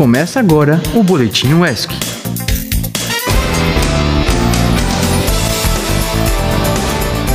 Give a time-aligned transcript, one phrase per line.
[0.00, 1.92] Começa agora o Boletim UESC.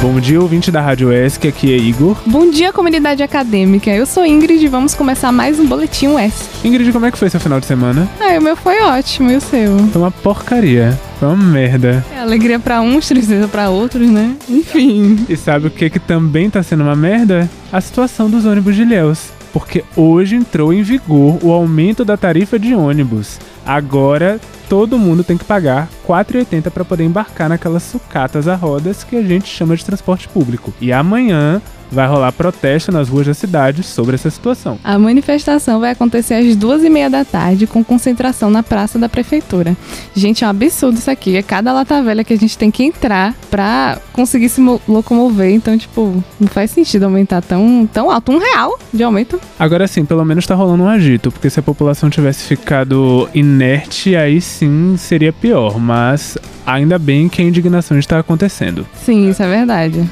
[0.02, 2.18] Bom dia, ouvinte da Rádio ESC, aqui é Igor.
[2.26, 3.92] Bom dia, comunidade acadêmica.
[3.92, 6.66] Eu sou Ingrid e vamos começar mais um Boletim UESC.
[6.68, 8.10] Ingrid, como é que foi seu final de semana?
[8.20, 9.78] Ah, o meu foi ótimo, e o seu?
[9.78, 11.00] Foi uma porcaria.
[11.20, 12.04] Foi uma merda.
[12.16, 14.36] É alegria pra uns, tristeza pra outros, né?
[14.50, 15.24] Enfim.
[15.30, 17.48] E sabe o que que também tá sendo uma merda?
[17.72, 19.36] A situação dos ônibus de Ilhéus.
[19.56, 23.40] Porque hoje entrou em vigor o aumento da tarifa de ônibus.
[23.66, 24.38] Agora
[24.68, 29.16] todo mundo tem que pagar R$ 4,80 para poder embarcar naquelas sucatas a rodas que
[29.16, 30.74] a gente chama de transporte público.
[30.82, 34.78] E amanhã vai rolar protesto nas ruas da cidade sobre essa situação.
[34.84, 39.08] A manifestação vai acontecer às duas e meia da tarde, com concentração na praça da
[39.10, 39.76] prefeitura.
[40.16, 41.36] Gente, é um absurdo isso aqui.
[41.36, 45.52] É cada lata velha que a gente tem que entrar pra conseguir se mo- locomover.
[45.52, 48.32] Então, tipo, não faz sentido aumentar tão, tão alto.
[48.32, 49.40] Um real de aumento.
[49.60, 54.16] Agora sim, pelo menos tá rolando um agito, porque se a população tivesse ficado inerte,
[54.16, 55.80] aí sim seria pior.
[55.80, 58.86] Mas ainda bem que a indignação está acontecendo.
[59.04, 60.10] Sim, isso é verdade.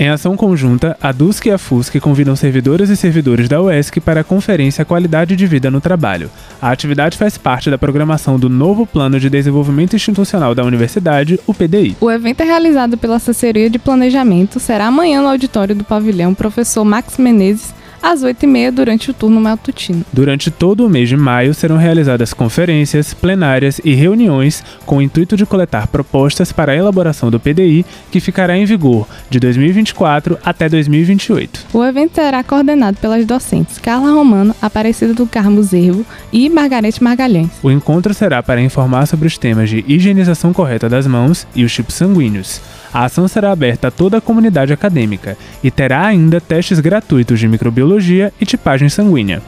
[0.00, 4.20] Em ação conjunta, a DUSC e a FUSC convidam servidores e servidores da UESC para
[4.20, 6.30] a conferência Qualidade de Vida no Trabalho.
[6.62, 11.52] A atividade faz parte da programação do novo Plano de Desenvolvimento Institucional da Universidade, o
[11.52, 11.96] PDI.
[12.00, 14.60] O evento é realizado pela Assessoria de Planejamento.
[14.60, 17.74] Será amanhã no auditório do pavilhão Professor Max Menezes,
[18.08, 20.02] às 8h30, durante o turno matutino.
[20.10, 25.36] Durante todo o mês de maio serão realizadas conferências, plenárias e reuniões com o intuito
[25.36, 30.68] de coletar propostas para a elaboração do PDI, que ficará em vigor de 2024 até
[30.68, 31.66] 2028.
[31.74, 37.50] O evento será coordenado pelas docentes Carla Romano, Aparecida do Carmo Zervo e Margarete Margalhães.
[37.62, 41.72] O encontro será para informar sobre os temas de higienização correta das mãos e os
[41.74, 42.60] tipos sanguíneos.
[42.92, 47.48] A ação será aberta a toda a comunidade acadêmica e terá ainda testes gratuitos de
[47.48, 49.42] microbiologia e tipagem sanguínea.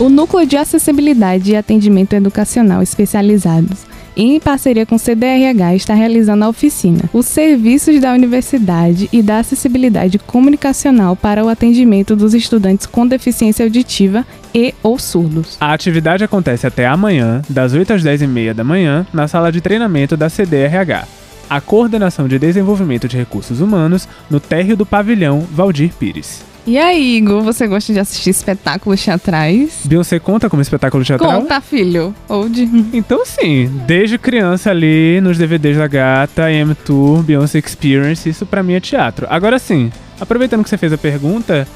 [0.00, 3.80] O Núcleo de Acessibilidade e Atendimento Educacional Especializados,
[4.16, 9.38] em parceria com o CDRH, está realizando a oficina Os Serviços da Universidade e da
[9.40, 15.56] Acessibilidade Comunicacional para o Atendimento dos Estudantes com Deficiência Auditiva e ou surdos.
[15.60, 19.52] A atividade acontece até amanhã, das 8 às 10 e meia da manhã, na sala
[19.52, 21.06] de treinamento da CDRH.
[21.48, 26.44] A coordenação de desenvolvimento de recursos humanos no térreo do pavilhão Valdir Pires.
[26.68, 29.80] E aí, Igor, você gosta de assistir espetáculos teatrais?
[29.86, 31.40] Beyoncé conta como espetáculo teatral?
[31.40, 32.14] Conta, filho.
[32.28, 32.68] Ou de...
[32.92, 38.62] Então sim, desde criança ali nos DVDs da gata, M Tour, Beyoncé Experience, isso pra
[38.62, 39.26] mim é teatro.
[39.30, 41.66] Agora sim, aproveitando que você fez a pergunta,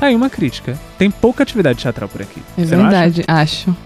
[0.00, 0.78] tá aí uma crítica.
[0.96, 2.40] Tem pouca atividade teatral por aqui.
[2.56, 3.76] É Você verdade, acho.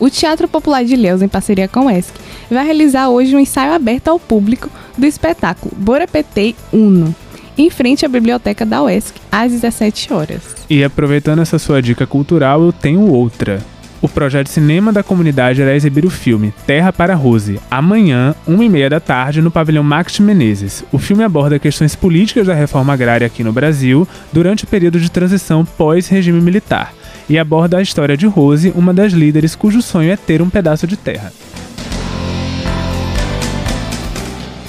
[0.00, 2.12] O Teatro Popular de Ilhéus, em parceria com o ESC,
[2.50, 7.14] vai realizar hoje um ensaio aberto ao público do espetáculo Borapetei Uno,
[7.56, 10.56] em frente à biblioteca da UESC, às 17 horas.
[10.68, 13.60] E aproveitando essa sua dica cultural, eu tenho outra.
[14.02, 18.98] O projeto Cinema da Comunidade irá exibir o filme Terra para Rose, amanhã, 1h30 da
[18.98, 20.82] tarde, no pavilhão Max Menezes.
[20.90, 25.10] O filme aborda questões políticas da reforma agrária aqui no Brasil durante o período de
[25.10, 26.94] transição pós-regime militar,
[27.28, 30.86] e aborda a história de Rose, uma das líderes cujo sonho é ter um pedaço
[30.86, 31.30] de terra.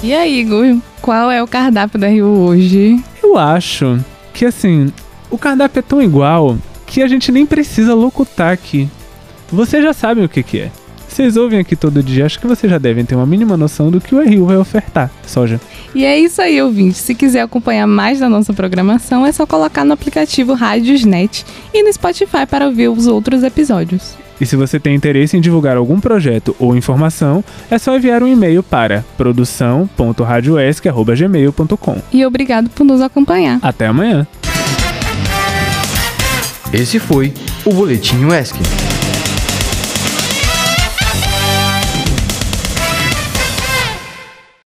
[0.02, 3.02] E aí, Igor, qual é o cardápio da Rio hoje?
[3.22, 3.98] Eu acho
[4.34, 4.92] que assim,
[5.30, 8.90] o cardápio é tão igual que a gente nem precisa locutar aqui.
[9.52, 10.70] Vocês já sabem o que, que é.
[11.06, 14.00] Vocês ouvem aqui todo dia, acho que vocês já devem ter uma mínima noção do
[14.00, 15.10] que o RU vai ofertar.
[15.26, 15.60] Soja.
[15.94, 16.96] E é isso aí, ouvinte.
[16.96, 21.92] Se quiser acompanhar mais da nossa programação, é só colocar no aplicativo Rádiosnet e no
[21.92, 24.14] Spotify para ouvir os outros episódios.
[24.40, 28.26] E se você tem interesse em divulgar algum projeto ou informação, é só enviar um
[28.26, 31.98] e-mail para produção.radioesc.gmail.com.
[32.10, 33.58] E obrigado por nos acompanhar.
[33.60, 34.26] Até amanhã!
[36.72, 37.34] Esse foi
[37.66, 38.56] o Boletim UESC.